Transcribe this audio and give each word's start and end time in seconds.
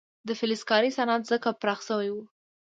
د 0.27 0.29
فلزکارۍ 0.39 0.91
صنعت 0.97 1.21
ځکه 1.31 1.49
پراخ 1.61 1.79
شوی 1.87 2.09
و. 2.13 2.17